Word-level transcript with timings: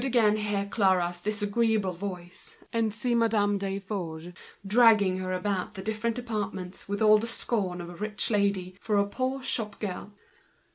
She 0.03 0.09
could 0.09 0.39
hear 0.39 0.65
Clara's 0.65 1.21
disagreeable 1.21 1.93
voice, 1.93 2.57
she 2.59 2.65
could 2.81 2.91
see 2.95 3.13
Madame 3.13 3.59
Desforges 3.59 4.33
dragging 4.65 5.19
her 5.19 5.31
about 5.31 5.75
the 5.75 5.83
different 5.83 6.15
departments 6.15 6.89
with 6.89 6.97
the 7.01 7.27
scorn 7.27 7.79
of 7.79 7.87
a 7.91 7.95
rich 7.95 8.31
lady 8.31 8.75
for 8.79 8.97
a 8.97 9.05
poor 9.05 9.43
shop 9.43 9.79
girl. 9.79 10.11